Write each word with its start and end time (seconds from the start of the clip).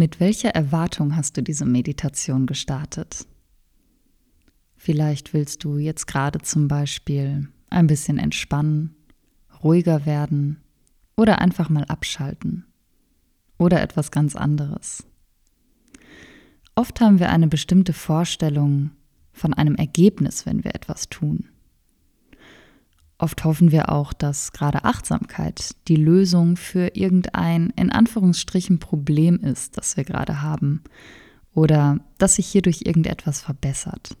Mit 0.00 0.18
welcher 0.18 0.48
Erwartung 0.54 1.14
hast 1.14 1.36
du 1.36 1.42
diese 1.42 1.66
Meditation 1.66 2.46
gestartet? 2.46 3.26
Vielleicht 4.74 5.34
willst 5.34 5.62
du 5.62 5.76
jetzt 5.76 6.06
gerade 6.06 6.38
zum 6.38 6.68
Beispiel 6.68 7.50
ein 7.68 7.86
bisschen 7.86 8.16
entspannen, 8.16 8.96
ruhiger 9.62 10.06
werden 10.06 10.62
oder 11.18 11.42
einfach 11.42 11.68
mal 11.68 11.84
abschalten 11.84 12.64
oder 13.58 13.82
etwas 13.82 14.10
ganz 14.10 14.36
anderes. 14.36 15.04
Oft 16.74 17.02
haben 17.02 17.18
wir 17.18 17.28
eine 17.28 17.48
bestimmte 17.48 17.92
Vorstellung 17.92 18.92
von 19.32 19.52
einem 19.52 19.74
Ergebnis, 19.74 20.46
wenn 20.46 20.64
wir 20.64 20.74
etwas 20.74 21.10
tun. 21.10 21.50
Oft 23.20 23.44
hoffen 23.44 23.70
wir 23.70 23.90
auch, 23.90 24.14
dass 24.14 24.50
gerade 24.52 24.84
Achtsamkeit 24.84 25.76
die 25.88 25.96
Lösung 25.96 26.56
für 26.56 26.96
irgendein 26.96 27.68
in 27.76 27.92
Anführungsstrichen 27.92 28.78
Problem 28.78 29.40
ist, 29.40 29.76
das 29.76 29.98
wir 29.98 30.04
gerade 30.04 30.40
haben 30.40 30.82
oder 31.52 31.98
dass 32.16 32.36
sich 32.36 32.46
hierdurch 32.46 32.80
irgendetwas 32.86 33.42
verbessert. 33.42 34.16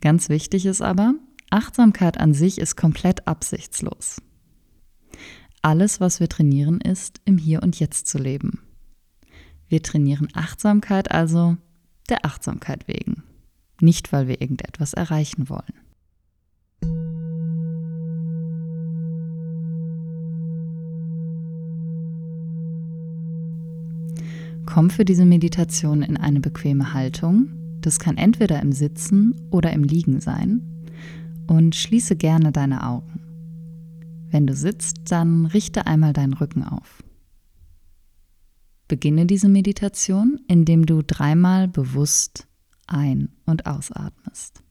Ganz 0.00 0.30
wichtig 0.30 0.64
ist 0.64 0.80
aber, 0.80 1.12
Achtsamkeit 1.50 2.18
an 2.18 2.32
sich 2.32 2.56
ist 2.56 2.74
komplett 2.74 3.28
absichtslos. 3.28 4.22
Alles, 5.60 6.00
was 6.00 6.20
wir 6.20 6.28
trainieren, 6.30 6.80
ist, 6.80 7.20
im 7.26 7.36
Hier 7.36 7.62
und 7.62 7.78
Jetzt 7.80 8.06
zu 8.06 8.16
leben. 8.16 8.62
Wir 9.68 9.82
trainieren 9.82 10.28
Achtsamkeit 10.32 11.10
also 11.10 11.58
der 12.08 12.24
Achtsamkeit 12.24 12.88
wegen, 12.88 13.24
nicht 13.82 14.10
weil 14.10 14.26
wir 14.26 14.40
irgendetwas 14.40 14.94
erreichen 14.94 15.50
wollen. 15.50 15.81
Komm 24.72 24.88
für 24.88 25.04
diese 25.04 25.26
Meditation 25.26 26.00
in 26.00 26.16
eine 26.16 26.40
bequeme 26.40 26.94
Haltung. 26.94 27.50
Das 27.82 27.98
kann 27.98 28.16
entweder 28.16 28.58
im 28.62 28.72
Sitzen 28.72 29.38
oder 29.50 29.70
im 29.70 29.84
Liegen 29.84 30.22
sein. 30.22 30.62
Und 31.46 31.76
schließe 31.76 32.16
gerne 32.16 32.52
deine 32.52 32.86
Augen. 32.86 33.20
Wenn 34.30 34.46
du 34.46 34.54
sitzt, 34.54 35.10
dann 35.10 35.44
richte 35.44 35.86
einmal 35.86 36.14
deinen 36.14 36.32
Rücken 36.32 36.64
auf. 36.64 37.04
Beginne 38.88 39.26
diese 39.26 39.50
Meditation, 39.50 40.40
indem 40.48 40.86
du 40.86 41.02
dreimal 41.02 41.68
bewusst 41.68 42.48
ein- 42.86 43.28
und 43.44 43.66
ausatmest. 43.66 44.61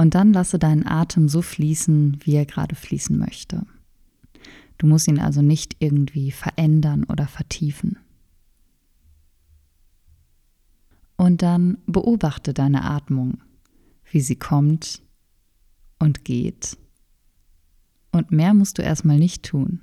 Und 0.00 0.14
dann 0.14 0.32
lasse 0.32 0.58
deinen 0.58 0.86
Atem 0.86 1.28
so 1.28 1.42
fließen, 1.42 2.20
wie 2.24 2.34
er 2.34 2.46
gerade 2.46 2.74
fließen 2.74 3.18
möchte. 3.18 3.66
Du 4.78 4.86
musst 4.86 5.06
ihn 5.08 5.18
also 5.18 5.42
nicht 5.42 5.76
irgendwie 5.78 6.30
verändern 6.30 7.04
oder 7.04 7.26
vertiefen. 7.26 7.98
Und 11.18 11.42
dann 11.42 11.76
beobachte 11.84 12.54
deine 12.54 12.84
Atmung, 12.84 13.42
wie 14.10 14.22
sie 14.22 14.36
kommt 14.36 15.02
und 15.98 16.24
geht. 16.24 16.78
Und 18.10 18.30
mehr 18.30 18.54
musst 18.54 18.78
du 18.78 18.82
erstmal 18.82 19.18
nicht 19.18 19.42
tun. 19.42 19.80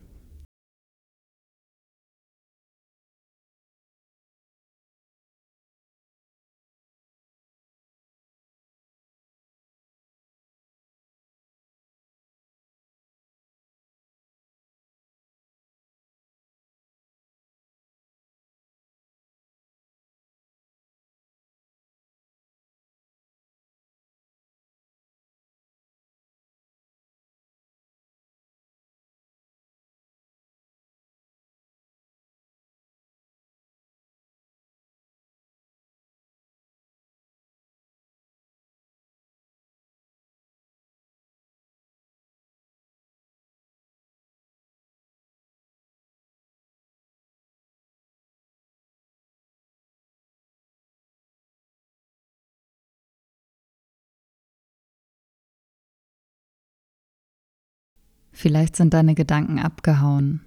Vielleicht 58.31 58.75
sind 58.75 58.93
deine 58.93 59.15
Gedanken 59.15 59.59
abgehauen 59.59 60.41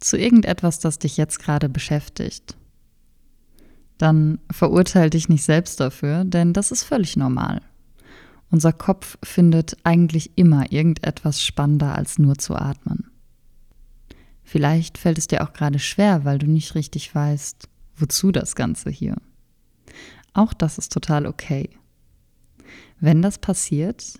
zu 0.00 0.16
irgendetwas, 0.16 0.78
das 0.78 0.98
dich 0.98 1.16
jetzt 1.16 1.38
gerade 1.40 1.68
beschäftigt. 1.68 2.56
Dann 3.98 4.38
verurteile 4.50 5.10
dich 5.10 5.28
nicht 5.28 5.42
selbst 5.42 5.80
dafür, 5.80 6.24
denn 6.24 6.52
das 6.52 6.70
ist 6.70 6.84
völlig 6.84 7.16
normal. 7.16 7.62
Unser 8.50 8.72
Kopf 8.72 9.18
findet 9.22 9.76
eigentlich 9.84 10.38
immer 10.38 10.70
irgendetwas 10.72 11.42
spannender 11.42 11.94
als 11.94 12.18
nur 12.18 12.38
zu 12.38 12.54
atmen. 12.54 13.10
Vielleicht 14.44 14.96
fällt 14.96 15.18
es 15.18 15.26
dir 15.26 15.42
auch 15.42 15.52
gerade 15.52 15.78
schwer, 15.78 16.24
weil 16.24 16.38
du 16.38 16.46
nicht 16.46 16.74
richtig 16.74 17.14
weißt, 17.14 17.68
wozu 17.96 18.32
das 18.32 18.54
Ganze 18.54 18.88
hier. 18.88 19.16
Auch 20.32 20.54
das 20.54 20.78
ist 20.78 20.92
total 20.92 21.26
okay. 21.26 21.68
Wenn 23.00 23.20
das 23.20 23.38
passiert, 23.38 24.18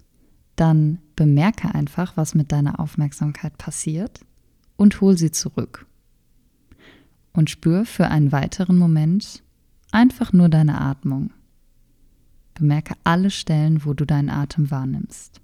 dann 0.60 0.98
bemerke 1.16 1.74
einfach, 1.74 2.16
was 2.16 2.34
mit 2.34 2.52
deiner 2.52 2.80
Aufmerksamkeit 2.80 3.56
passiert 3.58 4.20
und 4.76 5.00
hol 5.00 5.16
sie 5.16 5.30
zurück. 5.30 5.86
Und 7.32 7.50
spür 7.50 7.84
für 7.84 8.08
einen 8.08 8.32
weiteren 8.32 8.78
Moment 8.78 9.42
einfach 9.92 10.32
nur 10.32 10.48
deine 10.48 10.80
Atmung. 10.80 11.30
Bemerke 12.54 12.94
alle 13.04 13.30
Stellen, 13.30 13.84
wo 13.84 13.94
du 13.94 14.04
deinen 14.04 14.30
Atem 14.30 14.70
wahrnimmst. 14.70 15.40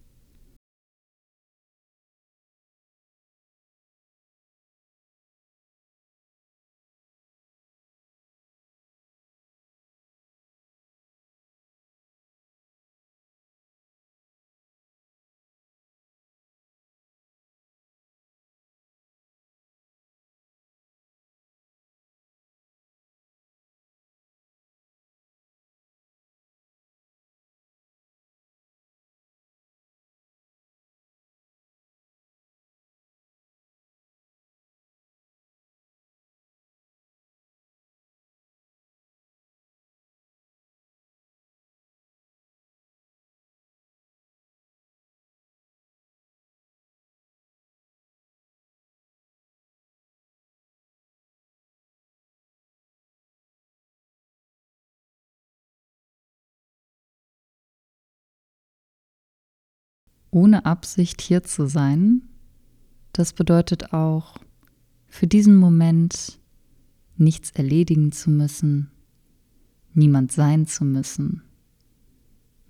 Ohne 60.34 60.66
Absicht 60.66 61.20
hier 61.20 61.44
zu 61.44 61.68
sein, 61.68 62.22
das 63.12 63.32
bedeutet 63.32 63.92
auch, 63.92 64.38
für 65.06 65.28
diesen 65.28 65.54
Moment 65.54 66.40
nichts 67.16 67.52
erledigen 67.52 68.10
zu 68.10 68.30
müssen, 68.30 68.90
niemand 69.92 70.32
sein 70.32 70.66
zu 70.66 70.84
müssen, 70.84 71.42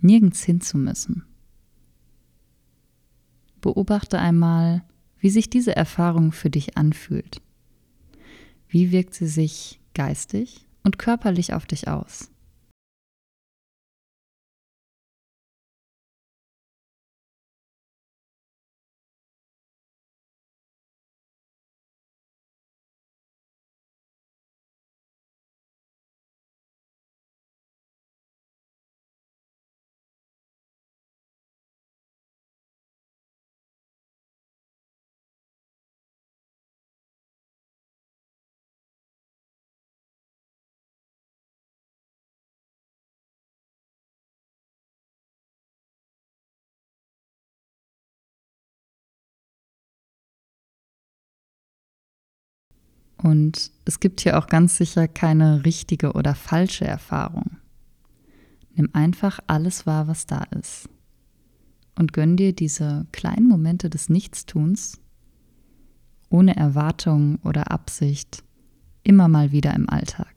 nirgends 0.00 0.44
hin 0.44 0.60
zu 0.60 0.76
müssen. 0.76 1.24
beobachte 3.62 4.18
einmal, 4.18 4.84
wie 5.18 5.30
sich 5.30 5.48
diese 5.48 5.74
Erfahrung 5.74 6.32
für 6.32 6.50
dich 6.50 6.76
anfühlt. 6.76 7.40
Wie 8.68 8.92
wirkt 8.92 9.14
sie 9.14 9.26
sich 9.26 9.80
geistig 9.94 10.66
und 10.82 10.98
körperlich 10.98 11.54
auf 11.54 11.64
dich 11.64 11.88
aus? 11.88 12.30
Und 53.24 53.70
es 53.86 54.00
gibt 54.00 54.20
hier 54.20 54.38
auch 54.38 54.48
ganz 54.48 54.76
sicher 54.76 55.08
keine 55.08 55.64
richtige 55.64 56.12
oder 56.12 56.34
falsche 56.34 56.84
Erfahrung. 56.84 57.56
Nimm 58.74 58.90
einfach 58.92 59.40
alles 59.46 59.86
wahr, 59.86 60.08
was 60.08 60.26
da 60.26 60.42
ist. 60.60 60.90
Und 61.98 62.12
gönn 62.12 62.36
dir 62.36 62.52
diese 62.52 63.06
kleinen 63.12 63.48
Momente 63.48 63.88
des 63.88 64.10
Nichtstuns 64.10 65.00
ohne 66.28 66.54
Erwartung 66.54 67.38
oder 67.44 67.70
Absicht 67.70 68.44
immer 69.04 69.28
mal 69.28 69.52
wieder 69.52 69.72
im 69.72 69.88
Alltag. 69.88 70.33